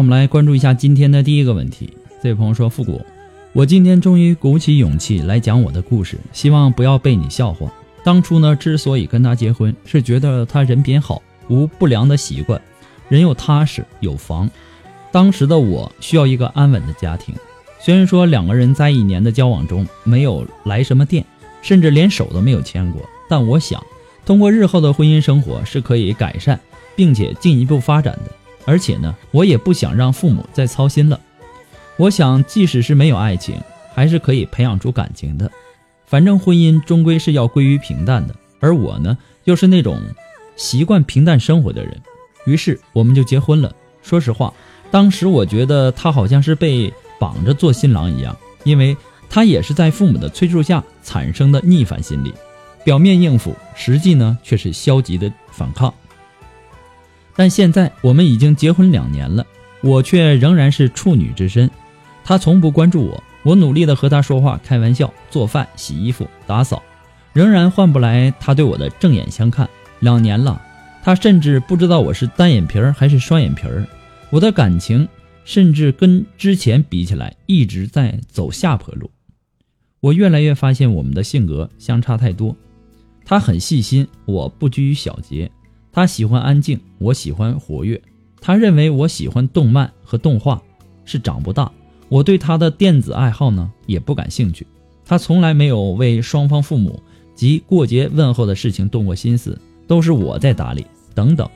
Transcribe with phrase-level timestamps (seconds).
[0.00, 1.92] 我们来关注一下今天的第一个问题。
[2.22, 3.04] 这位朋友说：“复古，
[3.52, 7.70] 我今天终于鼓起勇气来讲我的故事，希望不要被你笑话。
[8.02, 12.58] 当初呢，之所以跟他结婚，是觉得他人品好，无不良的习惯，
[13.10, 14.48] 人又踏实，有房。
[15.12, 17.34] 当时的我需要一个安稳的家庭。
[17.78, 21.22] 虽然说两个人在一年的交往中没有来什么电，
[21.60, 23.78] 甚至连手都没有牵过，但我想，
[24.24, 26.58] 通过日后的婚姻生活是可以改善，
[26.96, 28.32] 并且进一步发展的。”
[28.64, 31.18] 而且呢，我也不想让父母再操心了。
[31.96, 33.60] 我想，即使是没有爱情，
[33.94, 35.50] 还是可以培养出感情的。
[36.06, 40.00] 反正婚姻终归是要归于平淡的，而我呢，又是那种
[40.56, 42.00] 习惯平淡生活的人。
[42.46, 43.72] 于是，我们就结婚了。
[44.02, 44.52] 说实话，
[44.90, 48.96] 当时我觉得他好像是被绑着做新郎一样，因为
[49.28, 52.32] 他也是在父母的催促下产生的逆反心理，
[52.82, 55.92] 表面应付，实际呢却是消极的反抗。
[57.36, 59.46] 但现在我们已经结婚两年了，
[59.82, 61.70] 我却仍然是处女之身。
[62.24, 66.82] 他从不关注我，我努力的和他说话、开玩笑、做饭、洗衣服、打扫，
[67.32, 69.68] 仍然换不来他对我的正眼相看。
[70.00, 70.60] 两年了，
[71.02, 73.86] 他甚至不知道我是单眼皮儿还是双眼皮儿。
[74.30, 75.08] 我的感情
[75.44, 79.10] 甚至跟之前比起来，一直在走下坡路。
[80.00, 82.56] 我越来越发现我们的性格相差太多。
[83.24, 85.50] 他很细心，我不拘于小节。
[85.92, 88.00] 他喜欢安静，我喜欢活跃。
[88.40, 90.62] 他认为我喜欢动漫和动画，
[91.04, 91.70] 是长不大。
[92.08, 94.66] 我对他的电子爱好呢也不感兴趣。
[95.04, 97.02] 他从来没有为双方父母
[97.34, 100.86] 及过节问候的事情动过心思，都是我在打理。
[101.14, 101.48] 等等，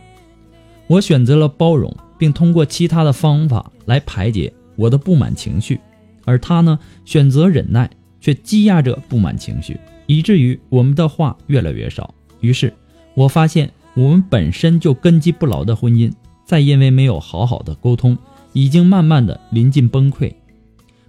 [0.88, 5.80] 我选择了包容，并通过其他的方法来排解我的不满情绪，
[6.24, 7.88] 而他呢选择忍耐，
[8.20, 12.12] 却积压着不满情绪，以至于我们的话越来越少。
[12.40, 12.74] 于是
[13.14, 13.70] 我发现。
[13.94, 16.12] 我们本身就根基不牢的婚姻，
[16.44, 18.18] 再因为没有好好的沟通，
[18.52, 20.32] 已经慢慢的临近崩溃。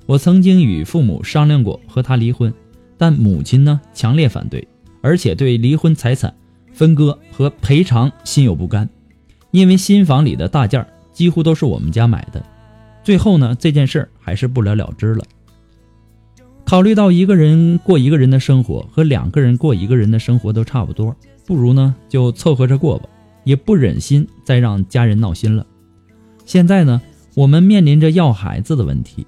[0.06, 2.54] 我曾经与父母商量过和他离婚，
[2.96, 4.68] 但母亲呢强烈反对，
[5.02, 6.32] 而且对离婚财产
[6.72, 8.88] 分割和赔偿心有不甘。
[9.50, 12.46] 因为新房里的大件几乎都是我们家买的，
[13.04, 15.24] 最后呢这件事儿还是不了了之了。
[16.66, 21.16] 考虑到一个人过一个人的生活和两个人过一个人的生活都差不多。
[21.46, 23.08] 不如呢，就凑合着过吧，
[23.44, 25.66] 也不忍心再让家人闹心了。
[26.46, 27.02] 现在呢，
[27.36, 29.26] 我们面临着要孩子的问题。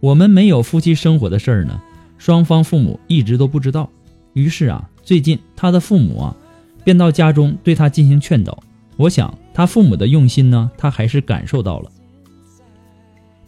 [0.00, 1.80] 我们没有夫妻生活的事儿呢，
[2.18, 3.88] 双方父母一直都不知道。
[4.32, 6.36] 于是啊，最近他的父母啊，
[6.82, 8.62] 便到家中对他进行劝导。
[8.96, 11.90] 我想他父母的用心呢，他还是感受到了。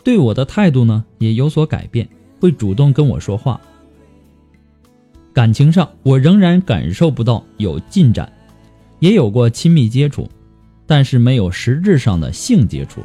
[0.02, 2.08] 对我的态度呢，也有所改变，
[2.40, 3.60] 会主动跟我说话。
[5.36, 8.32] 感情上，我仍然感受不到有进展，
[9.00, 10.26] 也有过亲密接触，
[10.86, 13.02] 但是没有实质上的性接触，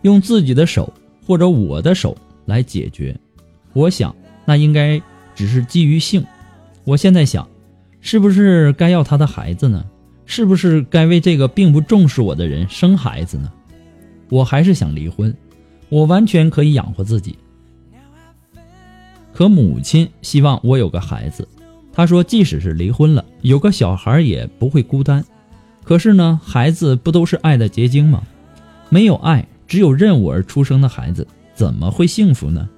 [0.00, 0.90] 用自己的手
[1.26, 3.14] 或者我的手来解决。
[3.74, 4.98] 我想，那应该
[5.34, 6.24] 只是基于性。
[6.84, 7.46] 我现在想，
[8.00, 9.84] 是不是该要他的孩子呢？
[10.24, 13.52] 是不是该为这个并不重视我的人生孩子呢？
[14.30, 15.36] 我还是想离婚，
[15.90, 17.36] 我完全可以养活自己。
[19.34, 21.46] 可母亲希望我有个孩子。
[21.96, 25.24] 他说：“即使是离婚了，有个小孩也不会孤单。
[25.82, 28.22] 可是呢，孩子不都是爱的结晶吗？
[28.90, 32.68] 没有爱，只有任务而出生的孩子，怎么会幸福呢？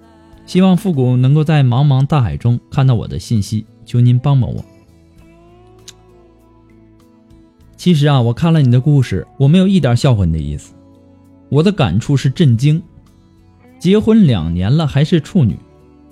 [0.47, 4.65] 希望复古能够在茫茫大海中看到我的信息，求您帮帮我。
[7.77, 10.75] 其实啊，我看了你的故事，我没有一点笑话你的意思，
[11.49, 12.81] 我的感触是震惊。
[13.81, 15.59] 结婚两年了，还是处女。”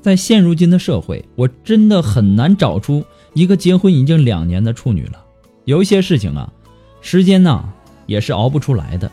[0.01, 3.05] 在现如今的社会，我真的很难找出
[3.35, 5.25] 一个结婚已经两年的处女了。
[5.65, 6.53] 有一些事情啊，
[7.01, 7.65] 时间呢
[8.07, 9.11] 也是熬不出来的。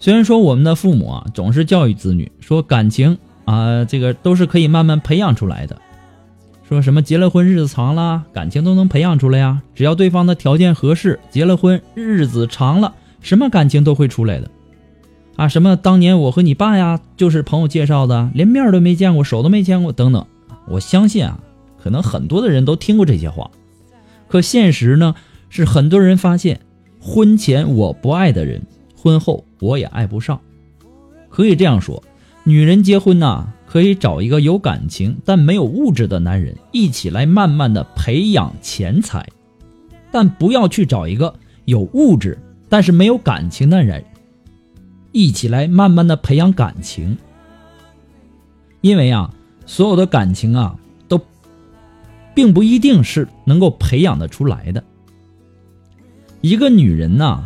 [0.00, 5.80] 虽然说我们的父母啊总是教育子女说感情啊这个都是可以慢慢培养出来的，
[6.68, 14.50] 说什么结了婚日子长了，感情都能培养出来呀，只要对方的条件合适，结了婚日子长了，什么感情都会出来的。
[15.36, 20.24] 啊，什么当年我和你爸呀，就是朋友介绍的，连面都没见过，手都没牵过，等等。
[20.68, 21.40] 我相信啊，
[21.82, 23.50] 可能很多的人都听过这些话。
[24.28, 25.14] 可现实呢，
[25.48, 26.60] 是很多人发现，
[27.00, 28.62] 婚前我不爱的人，
[28.96, 30.40] 婚后我也爱不上。
[31.28, 32.02] 可以这样说，
[32.44, 39.26] 女人结婚呐，可以找一个有感情但没有物质的男人，一起来慢慢的培养钱财，
[40.12, 41.34] 但不要去找一个
[41.64, 42.38] 有物质
[42.68, 44.04] 但是没有感情的人。
[45.14, 47.16] 一起来慢慢的培养感情，
[48.80, 49.32] 因为啊，
[49.64, 50.76] 所有的感情啊，
[51.06, 51.20] 都
[52.34, 54.82] 并不一定是能够培养的出来的。
[56.40, 57.44] 一个女人呐，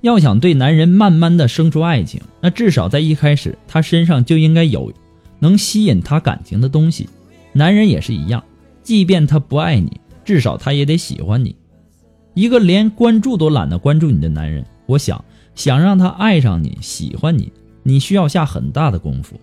[0.00, 4.92] 要想对男人慢慢的生出爱情，那至少在一开始，她身上就应该有
[5.40, 7.08] 能吸引她感情的东西。
[7.52, 8.44] 男人也是一样，
[8.84, 11.56] 即便他不爱你，至少他也得喜欢你。
[12.34, 15.22] 一个连关注都懒得关注你的男人，我想。
[15.54, 17.52] 想让他爱上你、喜欢你，
[17.82, 19.40] 你需要下很大的功夫，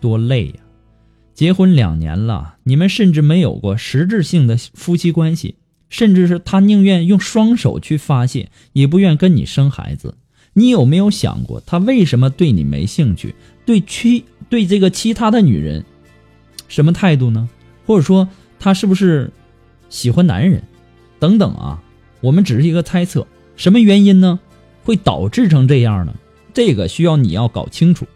[0.00, 0.54] 多累呀！
[1.34, 5.56] 结婚两年了，你们甚至没有过实质性的夫妻关系，
[5.88, 10.16] 甚至是他宁愿用双手去发泄，也不愿跟你生孩子。
[10.54, 13.34] 你有没有想过，他为什么对你没兴趣？
[13.64, 15.84] 对其对这个其他的女人，
[16.66, 17.48] 什么态度呢？
[17.86, 18.28] 或者说，
[18.58, 19.30] 他是不是
[19.88, 20.62] 喜欢男人？
[21.20, 21.82] 等等啊，
[22.20, 23.26] 我们只是一个猜测，
[23.56, 24.40] 什么原因呢？
[24.88, 26.14] 会导致成这样呢？
[26.54, 28.06] 这个需要你要搞清楚。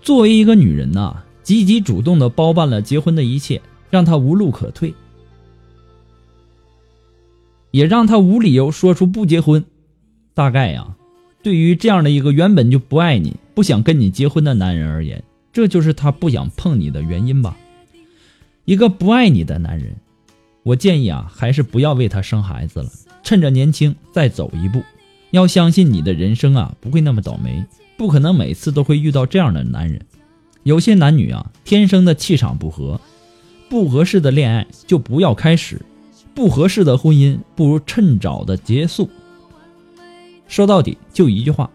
[0.00, 3.60] 作为一个女人呐，积极主动的包办了结婚的一切，
[3.90, 4.94] 让他无路可退，
[7.70, 9.62] 也让他无理由说出不结婚。
[10.32, 10.96] 大概呀，
[11.42, 17.54] 对于这样的一个原本就不爱你、不想跟你结婚的男人而言，这就是他不想碰你的原因吧。
[18.64, 19.94] 一个不爱你的男人，
[20.62, 22.90] 我建议啊，还是不要为他生孩子了，
[23.22, 24.82] 趁着年轻再走一步。
[25.36, 27.62] 要相信你的人生啊，不会那么倒霉，
[27.98, 30.00] 不可能每次都会遇到这样的男人。
[30.62, 32.98] 有些男女啊，天生的气场不合，
[33.68, 35.80] 不合适的恋爱就不要开始，
[36.34, 39.10] 不合适的婚姻不如趁早的结束。
[40.48, 41.70] 说到底就一句话：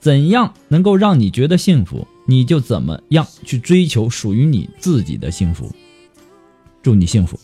[0.00, 5.70] 怎样能够让你觉得幸福，你就怎么样去追求属于你自己的幸福。
[6.82, 7.38] 祝你幸福。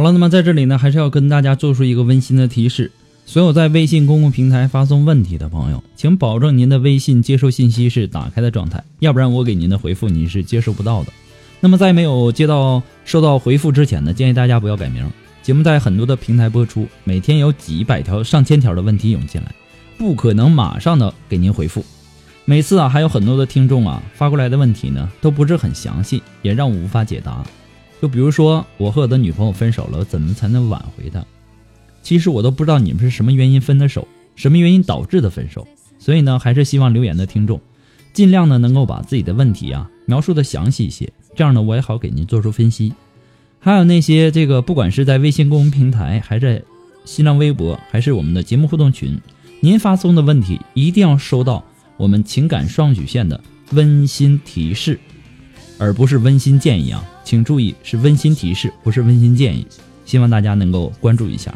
[0.00, 2.90] 好了，那么在这里呢，还是要跟大家做出一个温馨的提示：
[3.26, 11.12] 所有在微信公共平台发送问题的朋友，请保证您的微信接收信息是打开的状态，要不然我给您的回复您是接收不到的。
[11.60, 15.06] 那么在没有接到收到回复之前呢，建议大家不要改名。
[15.42, 19.54] 节目在很多的平台播出，每天有几百条、上千条的问题涌进来，
[19.98, 21.84] 不可能马上的给您回复。
[22.46, 27.44] 每次啊，还有很多的听众啊发过来的问题呢，都不是很详细，也让我无法解答。
[28.00, 31.22] 就比如说，我和我的女朋友分手了，怎么才能挽回她？
[32.02, 35.68] 其实我都不知道你们是什么原因分的手，什么原因导致的分手。
[35.98, 37.60] 所以呢，还是希望留言的听众，
[38.14, 42.94] 尽量呢能够把自己的问题啊描述的详细一些，这样呢我也好给您做出分析。
[43.58, 46.64] 还有那些这个，不管是在微信公众平台，还是
[47.04, 49.20] 新浪微博，还是我们的节目互动群，
[49.60, 51.62] 您发送的问题一定要收到
[51.98, 53.38] 我们情感双曲线的
[53.72, 54.98] 温馨提示，
[55.80, 59.66] 而不是温馨建议啊，请注意是温馨提示，不是温馨建议，
[60.04, 61.54] 希望大家能够关注一下。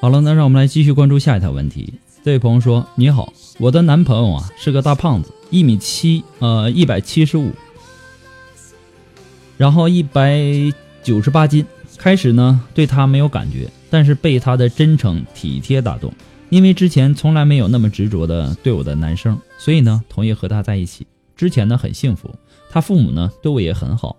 [0.00, 1.92] 好了，那让我们来继续关注下一条问题。
[2.24, 7.52] 这位朋友说：“你好，我的男朋友啊是个大胖子，一米七，呃，一百七十五，
[9.56, 10.42] 然后一百
[11.02, 11.64] 九十八斤。
[11.96, 16.12] 开始呢对他没有感觉，但是被他的真诚体贴打动。
[16.50, 21.06] 因为之前从来没有那么执着的对我的男生，所以呢同意和他在一起。
[21.36, 22.34] 之前呢很幸福，
[22.68, 24.16] 他父母呢对我也很好。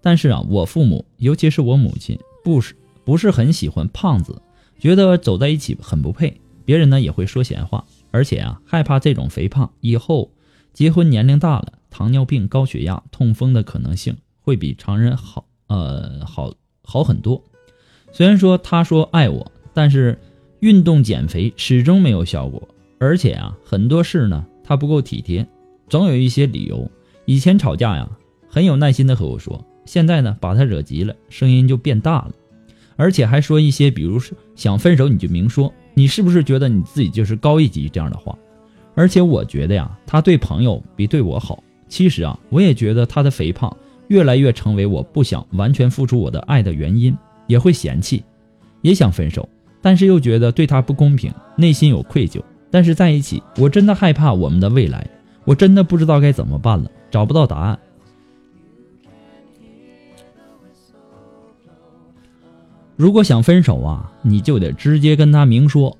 [0.00, 4.40] 但是啊，我父母，尤其是我母亲，不是不是很喜欢胖子。”
[4.78, 10.32] 觉得走在一起很不配，别人呢也会说闲话，而且啊害怕这种肥胖以后
[10.72, 17.42] 结婚年龄大了，糖尿病、高血压、痛风的可能性会比常人好，呃好好很多。
[18.12, 20.18] 虽然说他说爱我，但是
[20.60, 22.66] 运动减肥始终没有效果，
[22.98, 25.46] 而且啊很多事呢他不够体贴，
[25.88, 26.90] 总有一些理由。
[27.26, 28.08] 以前吵架呀
[28.48, 32.32] 很有耐心的和我说，现在呢把他惹急了，声音就变大了。
[32.96, 38.32] 而且还说一些，比如说想分手你就明说，你是不是觉得你自己就是高一级这样的话？
[38.94, 41.60] 而且我觉得呀，他对朋友比对我好。
[41.88, 43.76] 其实啊，我也觉得他的肥胖
[44.06, 48.22] 越来越成为我不想完全付出我的爱的原因，也会嫌弃，
[48.80, 49.48] 也想分手，
[49.82, 52.40] 但是又觉得对他不公平，内心有愧疚。
[52.70, 55.04] 但是在一起，我真的害怕我们的未来，
[55.44, 57.76] 我真的不知道该怎么办了，找不到答案。
[62.98, 65.96] 如果想分手啊，你就得直接跟他明说。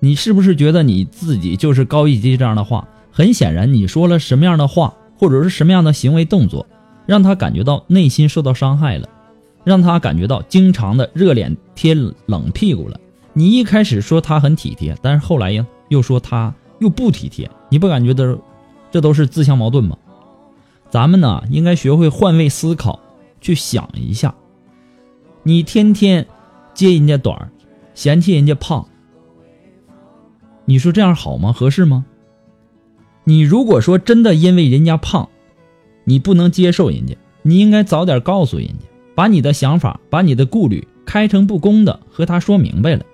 [0.00, 2.36] 你是不是觉得你自己就是高一级？
[2.36, 6.66] 这样的话，很显然你说了什么样的话，或者是什么样的行为动作，
[7.06, 9.08] 让他感觉到内心受到伤害了，
[9.62, 12.98] 让他感觉到经常的热脸贴冷屁股了。
[13.32, 18.36] 你一开始说他很体贴，但是后来呀又说他又不体贴，你不感觉都
[18.90, 19.96] 这都是自相矛盾吗？
[20.90, 22.98] 咱们呢应该学会换位思考，
[23.40, 24.34] 去想一下。
[25.46, 26.26] 你天天
[26.74, 27.52] 揭人家短儿
[27.94, 28.88] 嫌弃人家胖，
[30.64, 31.52] 你说这样好吗？
[31.52, 32.04] 合适吗？
[33.22, 35.28] 你如果说真的因为人家胖，
[36.02, 38.74] 你不能接受人家，你应该早点告诉人家，
[39.14, 43.06] 把你的想法、把你的顾虑开诚布公的和他说明白了，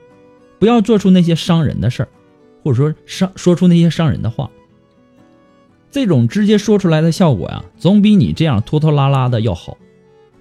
[0.59, 2.09] 不要做出那些伤人的事儿，
[2.65, 4.49] 或者说伤说出那些伤人的话。
[5.91, 9.77] 这种直接说出来的效果呀，总比你这样拖拖拉拉的要好。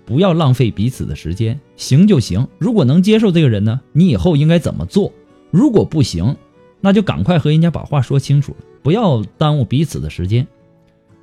[0.06, 2.48] 不要浪费彼此的时间，行就行。
[2.58, 5.12] 如果能接受这个人呢，你以后应该怎么做？
[5.52, 6.36] 如果不行，
[6.80, 10.48] 那就赶快和人家把话说清楚了，不要耽误彼此的时间。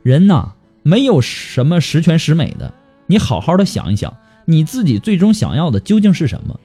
[0.03, 2.73] 人呐，没有什么十全十美的，
[3.07, 6.59] 你好好的想一想，你自己最终想要的究竟是什么？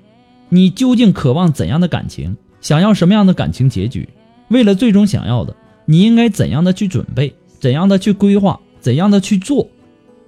[0.50, 2.38] 你究竟渴望怎样的感情？
[2.62, 4.08] 想要什么样的感情结局？
[4.50, 5.55] 为了最终想要的，
[5.86, 7.34] 你应该怎样的去准备？
[7.60, 8.60] 怎样的去规划？
[8.79, 9.67] 怎样的去做？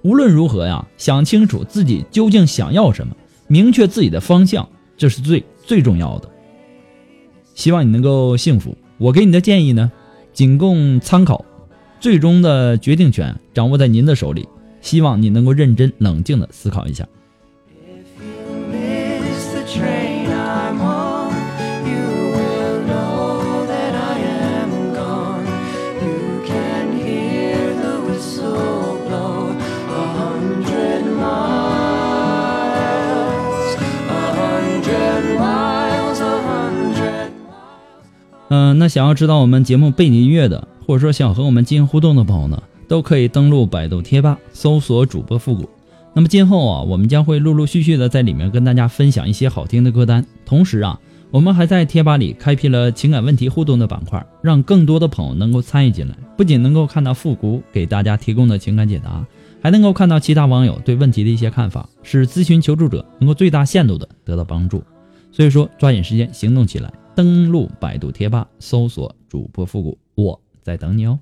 [0.06, 3.16] 无论如何呀，想清楚自己究竟想要什么，
[3.48, 6.30] 明确自己的方向，这是最最重要的。
[7.56, 8.78] 希望你能够幸福。
[8.98, 9.90] 我给你的建议呢，
[10.32, 11.44] 仅供参考，
[11.98, 14.48] 最终的决定权掌握在您的手里。
[14.80, 17.04] 希望你能够认真冷静的思考一下。
[38.48, 45.68] 嗯，那想要知道我们节目背景音乐的，或者说想和我们进行互动的朋友呢，都可以登录百度贴吧搜索主播复古。
[46.14, 50.24] 那么今后啊，我们将会陆陆续续的在里面跟大家分享一些好听的歌单。
[50.44, 50.98] 同时啊，
[51.30, 56.14] 我们还在贴吧里开辟了情感问题互动的板块，让更多的朋友能够参与进来。
[56.36, 59.26] 不仅能够看到复古给大家提供的情感解答，
[59.60, 64.82] 还能够看到其他网友对问题的一些看法，使咨询求助者能够最大限度的得到帮助。
[65.32, 71.18] 所以说，抓紧时间行动起来，登录百度贴吧，搜索主播复古，我在等你哦。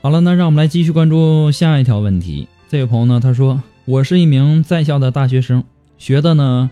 [0.00, 2.48] 好了，那让我们来继续关注下一条问题。
[2.68, 5.62] 这位朋友呢，他说：“我是一名在校的大学生，
[5.98, 6.68] 学的呢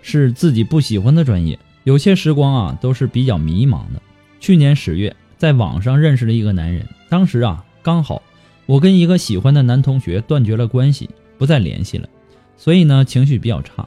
[0.00, 4.00] 是自己不喜欢的专业，有些时光啊都是比较迷茫的。
[4.40, 8.22] 去年十月，在网上认识了一个男人，当时啊刚好
[8.64, 12.08] 我跟一个喜欢的男同学断绝了关系，不再联系了，
[12.56, 13.86] 所以呢情绪比较差。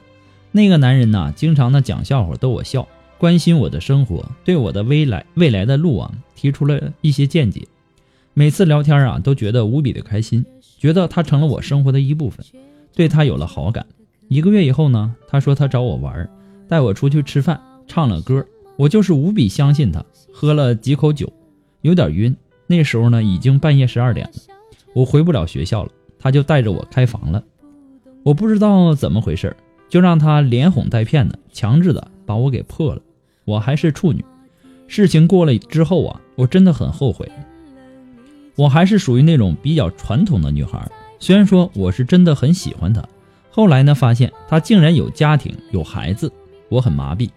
[0.51, 2.87] 那个男人呢，经常呢讲笑话逗我笑，
[3.17, 7.67] 关心我的生活，对我的未来未来的路啊提出了一些见解。”
[8.38, 10.46] 每次聊天啊，都觉得无比的开心，
[10.77, 12.46] 觉得他成了我生活的一部分，
[12.94, 13.84] 对他有了好感。
[14.27, 16.29] 一个月以后呢，他说他找我玩，
[16.67, 18.46] 带我出去吃饭，唱了歌，
[18.77, 20.06] 我就是无比相信他。
[20.32, 21.34] 喝了几口酒，
[21.82, 22.38] 有点晕。
[22.67, 24.34] 那时候呢，已经半夜十二点了，
[24.94, 25.89] 我回不了学校了，
[26.20, 27.44] 他就带着我开房了。
[28.22, 29.58] 我不知道怎么回事，
[29.89, 33.01] 就让他连哄带骗的，强制的把我给破了。
[33.46, 34.24] 我还是处女，
[34.86, 37.27] 事情过了之后啊，我真的很后悔。
[38.57, 43.07] 我还是属于那种比较传统的女孩，虽然说我是真的很喜欢他，
[43.51, 46.31] 后来呢发现他竟然有家庭有孩子，
[46.67, 47.29] 我很麻痹。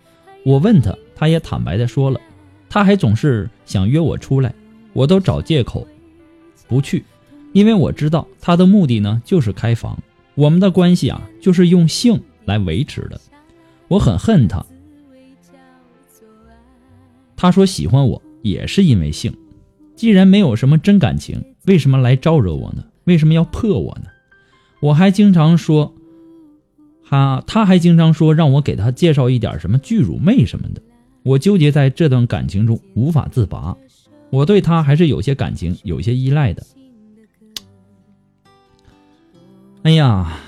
[0.47, 2.19] 我问他，他也坦白的说了，
[2.71, 4.55] 他还总是想约我出来，
[4.95, 5.87] 我都找借口
[6.67, 7.05] 不去，
[7.53, 10.03] 因为我知道他的目的呢就是开房，
[10.35, 13.21] 我们的关系啊就是用性来维持的，
[13.89, 14.65] 我很恨他。
[17.37, 19.31] 他说喜欢我也是因为性。
[20.01, 22.85] 既然没有什么真感情，为什么来招惹我呢？
[23.05, 24.07] 为什么要破我呢？
[24.81, 25.93] 我还经常说，
[27.07, 30.81] 他他还经常说让我给他介绍一点什么巨乳妹什么的。
[31.23, 33.77] 我纠结在这段感情中无法自拔，
[34.31, 36.65] 我对他还是有些感情，有些依赖的。
[39.83, 40.39] 哎呀，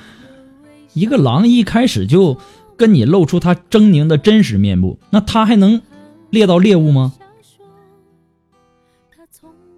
[0.94, 2.38] 一个狼一开始就
[2.78, 5.82] 跟你露出他狰狞的真实面目，那他还能
[6.30, 7.12] 猎到猎物吗？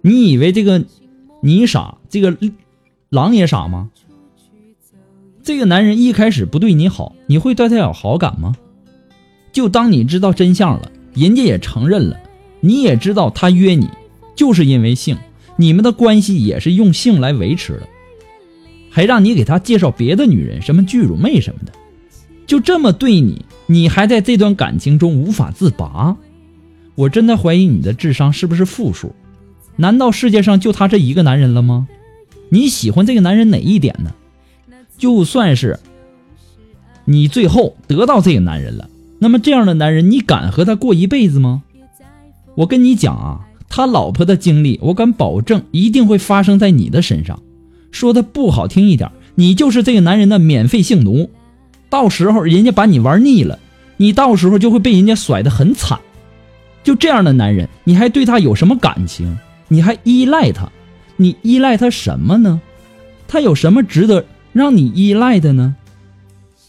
[0.05, 0.83] 你以为这个
[1.41, 2.37] 你傻，这个
[3.09, 3.89] 狼也傻吗？
[5.41, 8.55] 这个男人一开始不对你好，你会对他有好感吗？
[9.51, 12.19] 就当你知道真相了，人家也承认了，
[12.59, 13.89] 你也知道他约你
[14.35, 15.17] 就是因为性，
[15.55, 17.87] 你们的关系也是用性来维持的，
[18.91, 21.71] 还让你给他介绍别的女人，什么巨乳妹什么的，
[22.45, 26.15] 就这么对你，你还在这段感情中无法自拔？
[26.93, 29.11] 我真的怀疑你的智商是不是负数？
[29.77, 31.87] 难道世界上就他这一个男人了吗？
[32.49, 34.11] 你喜欢这个男人哪一点呢？
[34.97, 35.79] 就算是
[37.03, 41.63] 你最后得到这个男人了，那么这样的男人，你敢和他过一辈子吗？
[42.55, 47.41] 我跟你讲啊，他老婆的经历，我敢保证一定会发生在你的身上。
[47.91, 51.29] 说的不好听一点，你就是这个男人的免费性奴。
[51.89, 53.59] 到时候人家把你玩腻了，
[53.97, 55.99] 你到时候就会被人家甩得很惨。
[56.83, 59.37] 就这样的男人，你还对他有什么感情？
[59.67, 60.71] 你还依赖他？
[61.17, 62.61] 你依赖他什么呢？
[63.27, 65.75] 他有什么值得让你依赖的呢？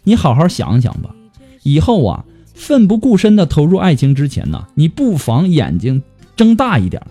[0.05, 1.15] 你好好想想吧。
[1.63, 6.03] 以后啊，奋不顾身的投入爱情之前呢，你不妨眼睛
[6.37, 7.03] 睁大一点。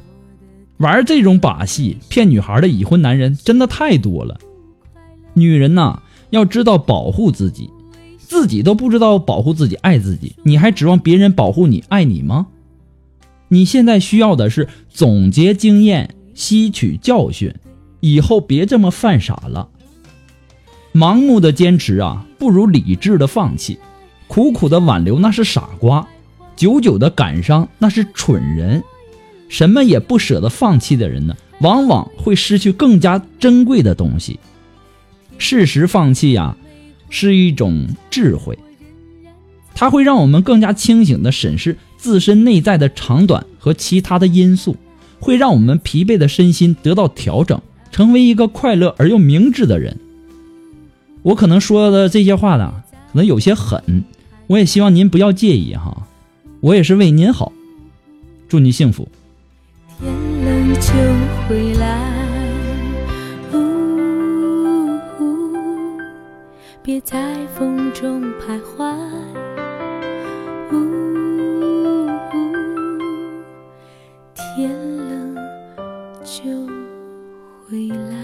[0.77, 4.37] 玩这种把戏骗女孩的已婚男人真的太多了。
[5.33, 7.69] 女人呐，要知道保护自己，
[8.17, 12.47] 自己都不知道保护自己、爱自己，你还指望别人保护你、爱你吗？
[13.47, 17.53] 你现在需要的是总结经验、吸取教训，
[17.99, 19.69] 以后别这么犯傻了。
[20.93, 23.77] 盲目的坚持啊，不如理智的放弃；
[24.27, 26.07] 苦苦的挽留那是傻瓜，
[26.55, 28.83] 久久的感伤那是蠢人。
[29.47, 34.39] 什么也不舍得放弃的人呢，往往会失去更加珍贵的东西。
[35.37, 36.57] 适时放弃呀，
[37.09, 38.57] 是一种智慧，
[39.75, 41.77] 它会让我们更加清醒的审视。
[42.05, 44.77] 自身内在的长短和其他的因素，
[45.19, 47.59] 会让我们疲惫的身心得到调整，
[47.91, 49.97] 成为一个快乐而又明智的人。
[51.23, 54.03] 我可能说的这些话呢，可能有些狠，
[54.45, 56.05] 我也希望您不要介意哈。
[56.59, 57.51] 我也是为您好，
[58.47, 59.07] 祝你幸福。
[59.99, 60.13] 天
[60.45, 60.91] 冷就
[61.49, 62.13] 回来，
[66.83, 69.34] 别在风中徘徊。
[74.55, 75.35] 天冷
[76.23, 76.43] 就
[77.67, 78.15] 回来。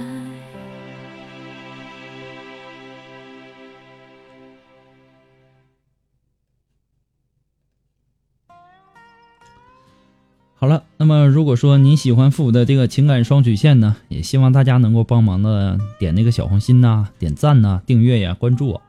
[10.56, 18.82] 好了那么如果说你喜欢父母的这个情感双曲线呢也希望大家能够帮忙的点那个小红心呐点赞呐订阅呀关注我。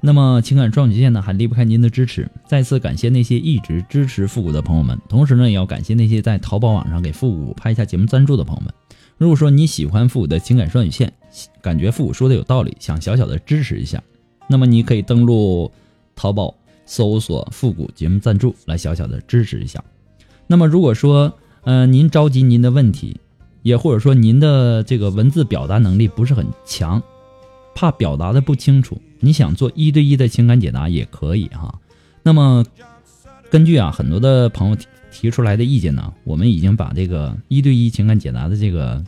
[0.00, 2.28] 那么情感双曲线呢，还离不开您的支持。
[2.46, 8.72] 再次感谢那些一直支持复古的朋友们，同时呢，也要感谢那些在淘宝网上给复古拍下节目赞助的朋友们。
[9.18, 11.12] 如果说你喜欢复古的情感双曲线，
[11.60, 14.02] 感觉复古说的有道理，想小小的支持一下，
[14.48, 15.70] 那么你可以登录
[16.16, 16.54] 淘宝
[16.86, 19.84] 搜索“复古节目赞助”来小小的支持一下。
[20.46, 21.32] 那么如果说，
[21.62, 23.20] 呃，您着急您的问题，
[23.62, 27.00] 也或者说您的这个文字表达能力不是很强，
[27.74, 31.78] 怕表达的不清楚，你想做一对一的情感解答也可以哈。
[32.22, 32.64] 那么
[33.50, 39.02] 根据啊很多的朋友提提出来的意见呢，我们已经把这个一对一情感解答的这个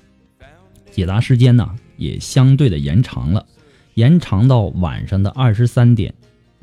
[0.91, 3.47] 解答时间呢也相对的延长了，
[3.95, 6.13] 延长到晚上的二十三点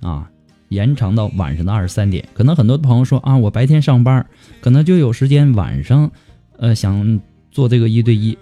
[0.02, 0.30] 啊。
[0.70, 4.24] 延长到晚上的二十三点，可能很多的朋友说啊，我白天上班，
[4.62, 6.12] 可能就有时间晚上，
[6.60, 8.38] 呃，想做这个一对一，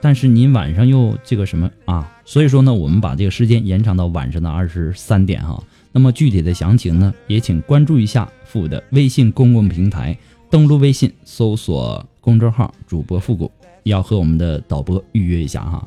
[0.00, 2.10] 但是您晚上又这个什么啊？
[2.24, 5.62] 所以说呢，我们把这个时间延长到晚上的二十三点哈。
[5.92, 10.16] 那么具体的详情呢，也请关注一下复的微信公共平台，
[10.48, 13.50] 登录微信搜索公众号主播复古，
[13.82, 15.86] 要和我们的导播预约一下哈。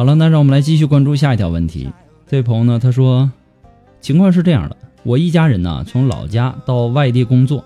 [0.00, 1.90] 好了，那让我们来继续关注下一条问题。
[2.26, 3.30] 这位朋友呢，他说，
[4.00, 7.62] 情况是这样的，我一家人呢从老家到外地工作，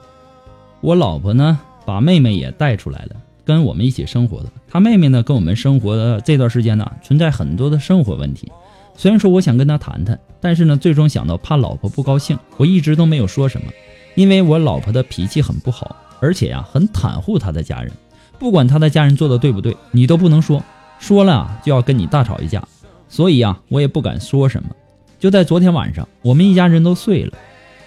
[0.81, 3.11] 我老婆呢把妹妹也带出来了，
[3.45, 4.51] 跟我们一起生活的。
[4.69, 8.51] 她妹妹呢跟我们生活的这段时间呢，存在很多的生活问题。
[8.97, 13.69] 虽然说我想跟她谈谈，但是呢，最终想到怕老婆不高兴，我一直都没有说什么，
[14.17, 17.93] 因为我老婆的脾气很不好，而且呀很袒护她的家人，
[18.41, 20.61] 不管她的家人做的对不对，你都不能说，
[21.05, 22.67] 说了啊就要跟你大吵一架，
[23.11, 24.71] 所以啊我也不敢说什么。
[25.19, 27.33] 就在昨天晚上，我们一家人都睡了，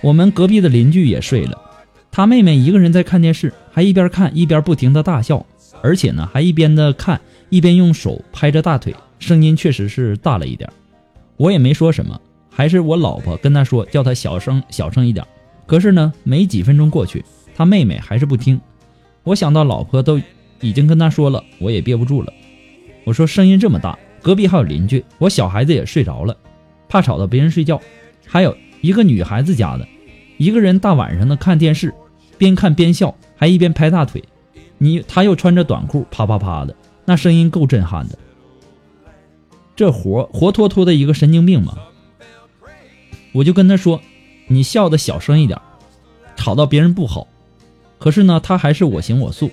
[0.01, 1.59] 我们隔壁的邻居也睡了，
[2.11, 5.43] 他妹妹一个人在看电视，还一边看一边不停的大笑，
[5.81, 10.69] 而且呢还一边的看一边用手拍着大腿，声音确实是大了一点。
[11.37, 15.25] 我也没说什么，还是我老婆跟他说，叫他小声小声一点。
[15.65, 17.25] 可是呢，没几分钟过去，
[17.55, 18.61] 他妹妹还是不听。
[19.23, 20.21] 我想到老婆都
[20.61, 22.31] 已经跟他说了，我也憋不住了。
[23.07, 26.35] 我说声音这么大，隔壁还有邻居，我小孩子也睡着了，
[26.89, 27.79] 怕吵到别人睡觉。
[28.25, 29.87] 还有一个女孩子家的，
[30.35, 31.93] 一个人大晚上的看电视，
[32.37, 34.21] 边看边笑，还一边拍大腿。
[34.77, 38.19] 你他又穿着短裤，啪啪啪的，那声音够震撼的。
[39.73, 41.77] 这活活脱脱的一个神经病嘛！
[43.31, 44.01] 我就跟他说
[44.47, 45.57] ：“你笑的小声一点，
[46.35, 47.25] 吵到别人不好。”
[47.99, 49.49] 可是呢，他还是我行我素。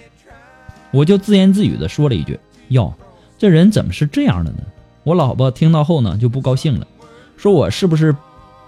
[0.90, 2.36] 我就自言自语的说了一句
[2.70, 2.92] ：“哟，
[3.44, 4.60] 这人怎么是这样的呢？”
[5.04, 6.86] 我老婆听到后呢，就不高兴了，
[7.36, 8.16] 说我是不是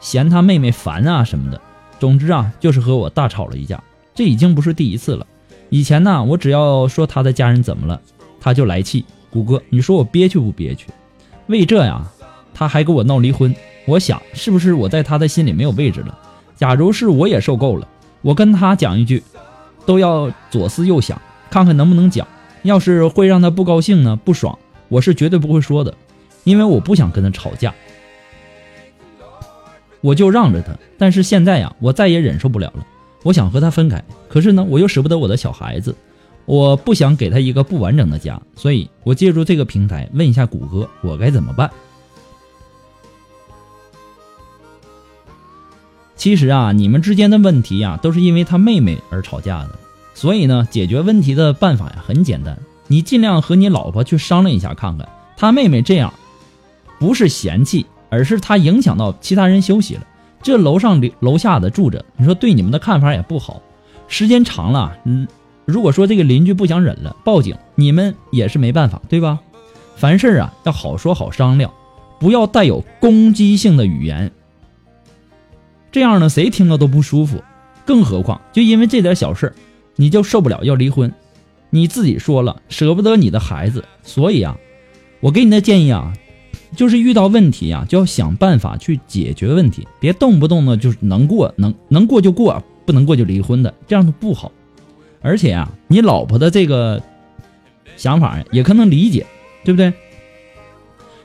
[0.00, 1.58] 嫌他妹妹烦啊什么的。
[1.98, 3.82] 总之啊，就是和我大吵了一架。
[4.14, 5.26] 这已经不是第一次了。
[5.70, 7.98] 以前呢，我只要说他的家人怎么了，
[8.38, 9.06] 他就来气。
[9.30, 10.88] 谷歌，你说我憋屈不憋屈？
[11.46, 12.06] 为这呀，
[12.52, 13.56] 他还跟我闹离婚。
[13.86, 16.18] 我想，是不是我在他的心里没有位置了？
[16.54, 17.88] 假如是我也受够了，
[18.20, 19.22] 我跟他讲一句，
[19.86, 22.28] 都要左思右想，看看能不能讲。
[22.62, 24.58] 要是会让他不高兴呢，不爽，
[24.88, 25.94] 我是绝对不会说的，
[26.44, 27.74] 因为我不想跟他吵架，
[30.00, 30.76] 我就让着他。
[30.98, 32.86] 但是现在呀，我再也忍受不了了，
[33.22, 34.02] 我想和他分开。
[34.28, 35.94] 可是呢，我又舍不得我的小孩子。
[36.44, 41.68] 我不想给他一个不完整的家，所以我借助这个平台问一下谷歌，我该怎么办？
[46.14, 49.70] 其实啊，你们之间的问题呀，都是因为他妹妹而吵架的。
[50.14, 52.56] 所以呢，解决问题的办法呀很简单，
[52.88, 56.12] 你尽量和你老婆去商量一下，看看他妹妹这样，
[56.98, 60.02] 不是嫌弃，而是她影响到其他人休息了。
[60.42, 63.60] 这楼上楼下的住着，你说对你们的看法也不好，
[64.08, 65.26] 时间长了，嗯。
[65.64, 69.40] 如果说这个邻居不想忍了，报警，你们也是没办法，对吧？
[69.96, 71.72] 凡事啊要好说好商量，
[72.20, 74.30] 不要带有攻击性的语言。
[75.90, 77.42] 这样呢，谁听了都不舒服。
[77.84, 79.52] 更何况，就因为这点小事
[79.96, 81.12] 你就受不了要离婚？
[81.70, 84.56] 你自己说了舍不得你的孩子，所以啊，
[85.20, 86.12] 我给你的建议啊，
[86.74, 94.52] 就是遇到问题啊，就要想办法去解决问题，别动不动呢就是能过能能过就过，不能过就离婚的，这样子不好。
[95.20, 97.02] 而且啊，你老婆的这个
[97.96, 99.26] 想法也可能理解，
[99.64, 99.92] 对不对？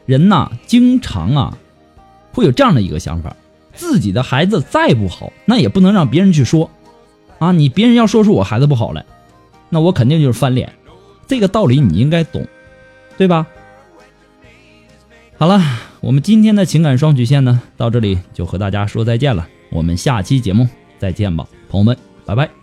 [0.08, 1.58] 人呐，经常啊
[2.34, 3.36] 会有这样的一个想法：
[3.74, 6.72] 自己的孩子再不好，那也不能让别人去说
[7.38, 7.52] 啊。
[7.52, 9.06] 你别人要说出我孩子不好来，
[9.72, 10.72] 那我肯定就是翻脸。
[11.26, 12.46] 这个道理你应该懂，
[13.18, 13.48] 对吧？
[15.38, 15.60] 好了，
[16.02, 19.48] 我们今天的情感双曲线呢，到这里就和大家说再见了。
[19.72, 20.68] 我们下期节目
[21.00, 22.61] 再见吧，朋友们，拜拜。